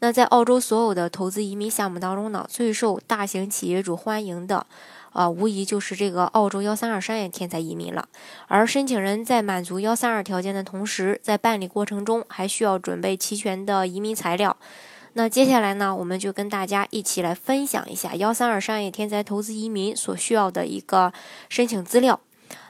[0.00, 4.66] 那在澳洲所有的投资移民项目当中呢，最受大型企业主欢迎的。
[5.12, 8.06] 啊，无疑就是这个澳洲幺三二商业天才移民了。
[8.48, 14.54] 而申请人在满足幺三二条件的同时，在办理过程中还需要准备齐全的移民材料。
[15.14, 21.10] 那接下来呢，我们就跟大家一起来分享一下幺三二商业天才投资移民所需要的一个
[21.48, 22.20] 申请资料，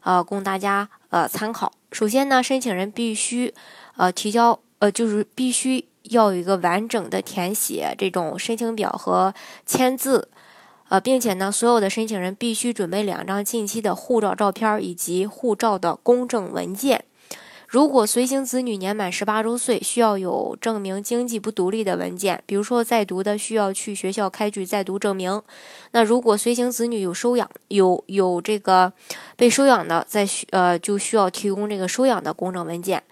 [0.00, 1.70] 呃，供大家呃参考。
[1.92, 3.54] 首先呢，申请人必须
[3.96, 9.34] 呃提交呃就是必须要有一个完整的填写这种申请表和
[9.66, 10.28] 签字。
[10.88, 17.04] 呃，并且呢，所有的申请人必须准备两张近期的护照照片以及护照的公证文件。
[17.66, 25.40] 如果随行子女年满十八周岁，需要有证明经济不独立的文件，比如说在读的需要去学校开具在读证明。
[25.92, 28.92] 那如果随行子女有收养，有有这个
[29.38, 33.02] 被收养的，在需呃就需要提供这个收养的公证文件。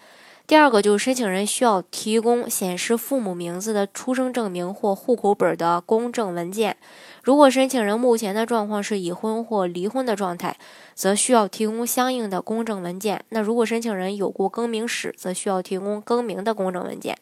[0.51, 6.75] 第二个就是申请人需要提供显示父母名字的出生证明或户口本的公证文件。
[7.23, 10.57] 如果申请人目前的状况是已婚或离婚的状态，
[10.93, 13.23] 则需要提供相应的公证文件。
[13.29, 17.17] 那如果申请人有过更名史，则需要提供更名的公证文件。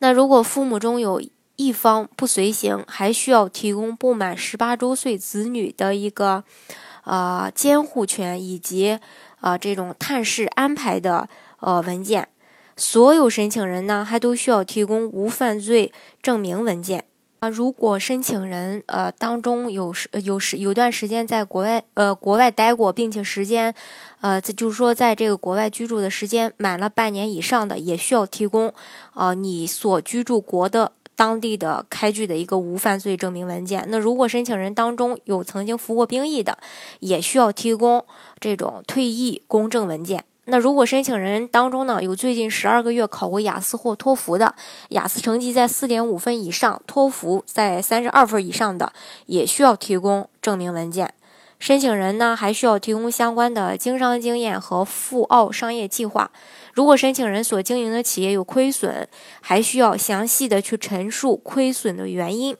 [0.00, 1.22] 那如果父母中有
[1.54, 6.42] 一方不随行，还需要提供不满十八周岁子女的一个
[7.04, 8.98] 呃监护权以及
[9.40, 11.28] 呃这种探视安排的。
[11.60, 12.28] 呃，文件，
[12.76, 17.04] 所有申请人呢，还都需要提供无犯罪证明文件
[17.40, 17.48] 啊。
[17.48, 23.74] 如果申请人呃当中有时有时有段时间在国外呃国外待过，并且时间
[24.20, 28.72] 呃就是说在这个国外居住的时间满了半年以上的，也需要提供
[29.14, 33.84] 呃你所居住国的当地的开具的一个无犯罪证明文件。
[33.88, 36.56] 那如果申请人当中有曾经服过兵役的，
[37.00, 38.06] 也需要提供
[38.38, 40.24] 这种退役公证文件。
[40.50, 44.56] 那如果申请人当中呢有最近十二个月考过雅思或托福的，
[44.88, 48.92] 雅思成绩在四点五分以上，托福在三十二分以上的，
[49.26, 51.14] 也需要提供证明文件。
[51.60, 56.30] 申请人呢还需要提供相关的经商经验和赴澳商业计划。
[56.72, 59.06] 如果申请人所经营的企业有亏损，
[59.40, 62.56] 还需要详细的去陈述亏损的原因。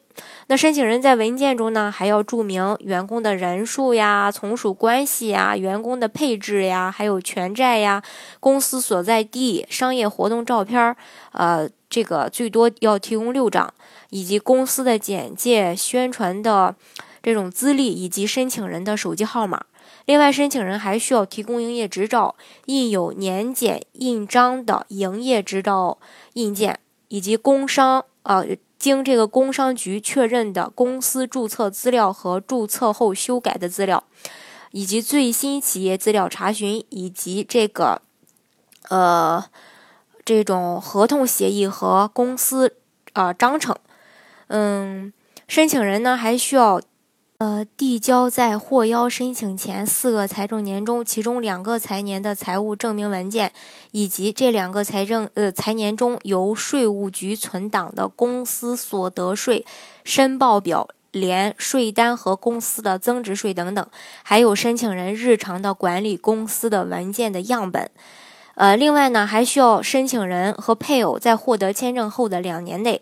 [0.49, 8.03] 那申请人在文件中呢，还要注明员工的人数呀、从属关系呀、员工的配置呀、还有权债呀、
[8.41, 10.97] 公司所在地、商业活动照片儿，
[11.33, 13.73] 呃，这个最多要提供六张，
[14.11, 16.75] 以及公司的简介、宣传的
[17.23, 19.65] 这种资历以及申请人的手机号码。
[20.07, 22.35] 另外，申请人还需要提供营业执照、
[22.67, 25.99] 印有年检印章的营业执照
[26.33, 28.45] 印件，以及工商呃
[28.81, 34.03] 经这个工商局确认的公司注册资料和注册后修改的资料，
[34.73, 38.03] 以及最新企业资料查询，以及这个
[38.89, 39.45] 呃
[40.25, 42.75] 这种合同协议和公司
[43.13, 43.77] 啊章程。
[44.49, 45.13] 嗯，
[45.47, 46.81] 申请人呢还需要。
[47.41, 53.51] 呃，递交在获邀申请前四个财政年中，其中两个财年的财务证明文件，
[53.93, 59.65] 以及这两个财政呃财年中由税务局存档的公司所得税
[60.05, 63.87] 申报表、连税单和公司的增值税等等，
[64.23, 67.91] 还有申请人日常的管理公司的文件的样本。
[68.57, 73.01] 呃，另外呢，还需要申请人和配偶在获得签证后的两年内。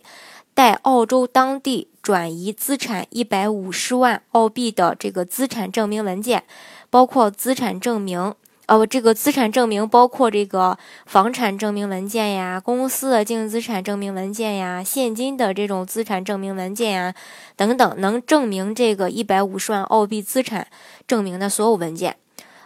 [0.55, 6.43] 在澳洲当地转移资产一百五十万澳币的这个资产证明文件，
[6.89, 17.15] 包括资产证明，呃，这个资产证明包括这个房产证明文件呀、公司的净资产证明文件呀、现金的这种资产证明文件呀
[17.57, 20.67] 等等，能证明这个一百五十万澳币资产
[21.07, 22.17] 证明的所有文件。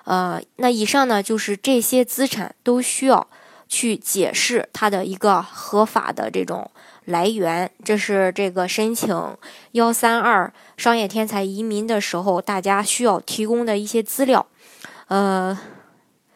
[0.04, 3.26] 呃，那以上呢就是这些资产都需要
[3.72, 6.70] 去解释它的一个合法的这种。
[7.06, 9.36] 来源，这是这个申请
[9.72, 14.46] 幺三二商业天才移民的时候，大家需要提供的一些资料。
[15.08, 15.58] 呃，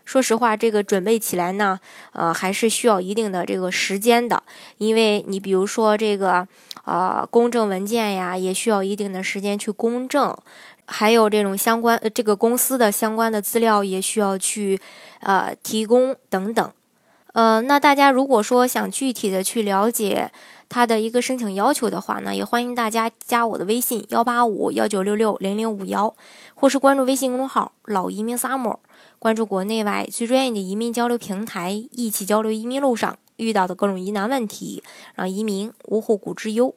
[0.05, 1.79] 说实话，这个准备起来呢，
[2.11, 4.43] 呃，还是需要一定的这个时间的，
[4.79, 6.49] 因为你比如说这个，
[6.85, 10.37] 呃，公证文件呀，也需要一定的时间去公证，
[10.87, 14.81] 还有这种相关这个公司的相关的资料也需要去
[15.21, 16.73] 呃提供等等。
[17.37, 20.33] 呃，那大家如果说想具体的去了解。
[20.69, 26.13] 他的一个申请要求的话呢，也欢迎大家加我的微信幺八五幺九六六零零五幺，
[26.57, 28.79] 或是关注微信公众号“老移民 summer”，
[29.21, 34.83] 关注国内外最专业的移民交流平台，一起交流移民路上遇到的各种疑难问题，
[35.15, 36.75] 让移民无后顾之忧。